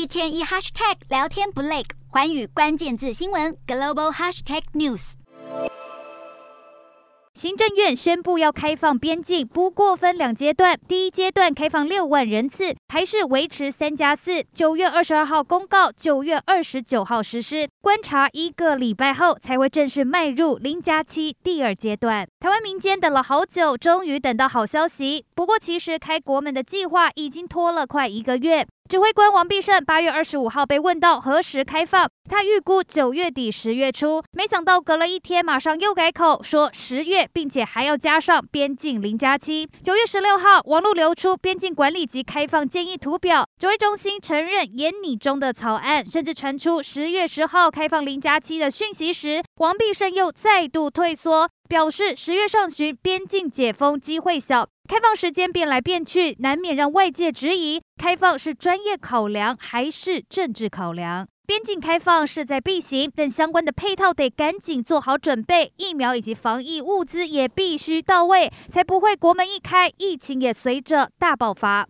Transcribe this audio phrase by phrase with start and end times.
[0.00, 5.12] 一天一 hashtag 聊天不累，环宇关键字新闻 global hashtag news。
[7.34, 10.80] 行政院宣布要开放边境，不过分两阶段。
[10.88, 14.42] 第一阶段开放六万人次，还是维持三加四。
[14.54, 17.68] 九月二十二号公告，九月二十九号实施。
[17.82, 22.26] 观察一个礼拜后，才会正式迈入零加七第二阶段。
[22.40, 25.26] 台湾民间等了好久，终于等到好消息。
[25.34, 28.66] 不过，其实开国门的计划已经拖了快一个月。
[28.90, 39.64] 指挥官王必胜八月二十五号被问到何时开放，他预估九月底十月初，没想到隔了一天，马上又改口说十月，并且还要加上边境零加七。
[39.84, 54.66] 九月十六号，网络流出边境管理及开放建议图表，指挥中心承认演拟中的草案，甚至传出十月十号开放零加七的讯息时，王必胜又再度退缩，表示十月上旬边境解封机会小。
[54.88, 61.28] 开放时间变来变去，难免让外界质疑：开放是专业考量还是政治考量？
[61.46, 71.86] 边境开放势在必行，但相关的配套得赶紧做好准备，疫苗以及防疫物资也必须到位，才不会国门一开，疫情也随着大爆发。